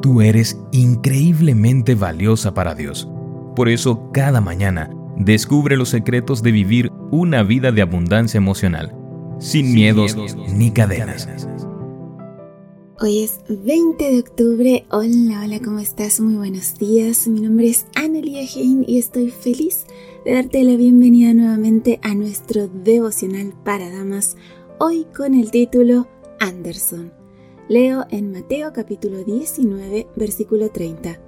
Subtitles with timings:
[0.00, 3.08] Tú eres increíblemente valiosa para Dios.
[3.56, 8.94] Por eso, cada mañana, descubre los secretos de vivir una vida de abundancia emocional,
[9.40, 10.16] sin, miedos,
[10.54, 11.28] ni cadenas.
[13.00, 14.86] Hoy es 20 de octubre.
[14.90, 16.20] Hola, hola, ¿cómo estás?
[16.20, 17.26] Muy buenos días.
[17.26, 19.84] Mi nombre es Annelia Hein y estoy feliz
[20.24, 24.36] de darte la bienvenida nuevamente a nuestro devocional para damas,
[24.78, 26.06] hoy con el título
[26.40, 27.17] Anderson.
[27.68, 31.20] Leo en Mateo capítulo 19, versículo 30.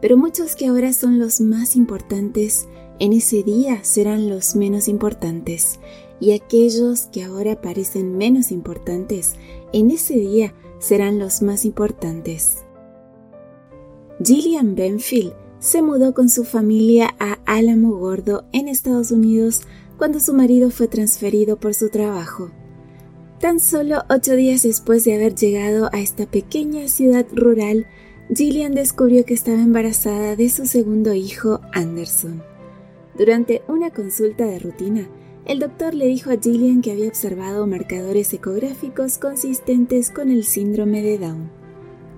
[0.00, 2.68] Pero muchos que ahora son los más importantes,
[3.00, 5.80] en ese día serán los menos importantes,
[6.20, 9.34] y aquellos que ahora parecen menos importantes,
[9.72, 12.58] en ese día serán los más importantes.
[14.24, 19.62] Gillian Benfield se mudó con su familia a Álamo Gordo en Estados Unidos
[19.98, 22.52] cuando su marido fue transferido por su trabajo.
[23.40, 27.86] Tan solo ocho días después de haber llegado a esta pequeña ciudad rural,
[28.34, 32.42] Gillian descubrió que estaba embarazada de su segundo hijo, Anderson.
[33.18, 35.08] Durante una consulta de rutina,
[35.44, 41.02] el doctor le dijo a Gillian que había observado marcadores ecográficos consistentes con el síndrome
[41.02, 41.50] de Down.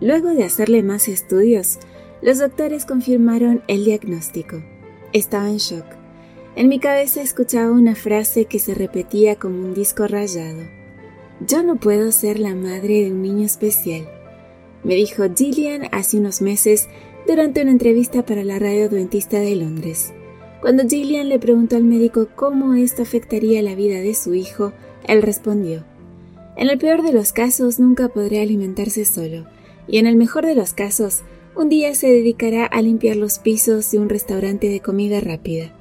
[0.01, 1.79] Luego de hacerle más estudios,
[2.23, 4.63] los doctores confirmaron el diagnóstico.
[5.13, 5.87] Estaba en shock.
[6.55, 10.76] En mi cabeza escuchaba una frase que se repetía como un disco rayado.
[11.41, 14.09] Yo no puedo ser la madre de un niño especial,
[14.87, 16.89] me dijo Gillian hace unos meses
[17.27, 20.15] durante una entrevista para la radio adventista de Londres.
[20.61, 24.73] Cuando Gillian le preguntó al médico cómo esto afectaría la vida de su hijo,
[25.09, 25.85] él respondió,
[26.57, 29.47] En el peor de los casos nunca podrá alimentarse solo,
[29.89, 31.23] y en el mejor de los casos,
[31.57, 35.73] un día se dedicará a limpiar los pisos de un restaurante de comida rápida.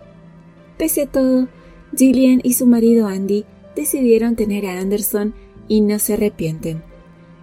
[0.79, 1.47] Pese a todo,
[1.95, 3.45] Gillian y su marido Andy
[3.75, 5.35] decidieron tener a Anderson
[5.67, 6.83] y no se arrepienten.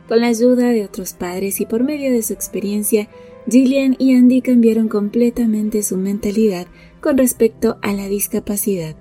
[0.09, 3.09] Con la ayuda de otros padres y por medio de su experiencia,
[3.49, 6.67] Gillian y Andy cambiaron completamente su mentalidad
[7.01, 8.97] con respecto a la discapacidad.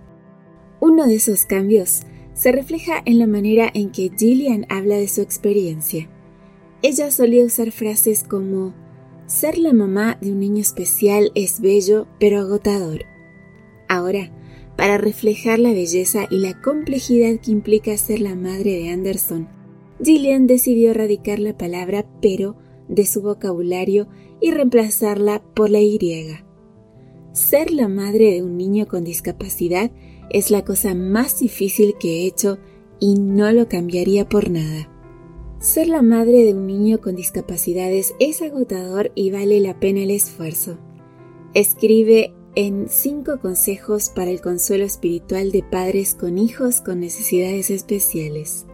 [0.80, 2.02] Uno de esos cambios
[2.34, 6.10] se refleja en la manera en que Gillian habla de su experiencia.
[6.82, 8.74] Ella solía usar frases como
[9.28, 13.06] ser la mamá de un niño especial es bello pero agotador.
[13.88, 14.32] Ahora,
[14.76, 19.48] para reflejar la belleza y la complejidad que implica ser la madre de Anderson,
[20.04, 22.56] Gillian decidió erradicar la palabra pero
[22.88, 24.08] de su vocabulario
[24.42, 26.00] y reemplazarla por la Y.
[27.34, 29.92] Ser la madre de un niño con discapacidad
[30.30, 32.58] es la cosa más difícil que he hecho
[33.00, 34.90] y no lo cambiaría por nada.
[35.60, 40.12] Ser la madre de un niño con discapacidades es agotador y vale la pena el
[40.12, 40.80] esfuerzo.
[41.54, 48.66] Escribe en cinco consejos para el consuelo espiritual de padres con hijos con necesidades especiales.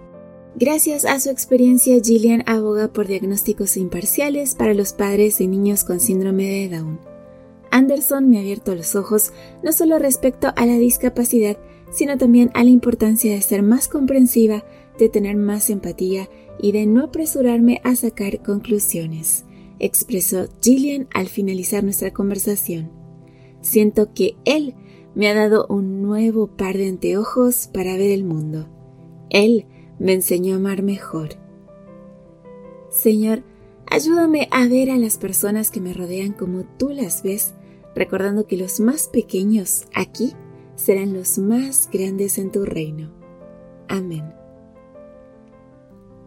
[0.56, 6.00] Gracias a su experiencia, Gillian aboga por diagnósticos imparciales para los padres de niños con
[6.00, 7.00] síndrome de Down.
[7.70, 11.58] Anderson me ha abierto los ojos no solo respecto a la discapacidad,
[11.92, 14.66] sino también a la importancia de ser más comprensiva,
[14.98, 16.28] de tener más empatía
[16.60, 19.46] y de no apresurarme a sacar conclusiones,
[19.78, 22.97] expresó Gillian al finalizar nuestra conversación.
[23.62, 24.76] Siento que él
[25.16, 28.68] me ha dado un nuevo par de anteojos para ver el mundo.
[29.30, 29.66] Él
[30.00, 31.30] me enseñó a amar mejor.
[32.90, 33.44] Señor,
[33.90, 37.54] ayúdame a ver a las personas que me rodean como tú las ves
[37.96, 40.34] recordando que los más pequeños aquí
[40.76, 43.12] serán los más grandes en tu reino.
[43.88, 44.24] Amén.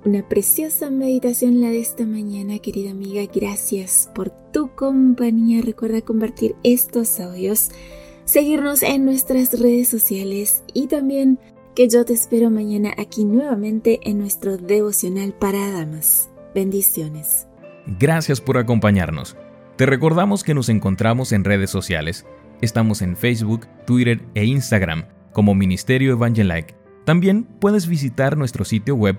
[0.03, 3.21] Una preciosa meditación la de esta mañana, querida amiga.
[3.34, 5.61] Gracias por tu compañía.
[5.61, 7.69] Recuerda compartir estos audios,
[8.25, 11.39] seguirnos en nuestras redes sociales y también
[11.75, 16.31] que yo te espero mañana aquí nuevamente en nuestro devocional para damas.
[16.55, 17.47] Bendiciones.
[17.99, 19.37] Gracias por acompañarnos.
[19.77, 22.25] Te recordamos que nos encontramos en redes sociales.
[22.62, 26.75] Estamos en Facebook, Twitter e Instagram como Ministerio Evangelike.
[27.05, 29.19] También puedes visitar nuestro sitio web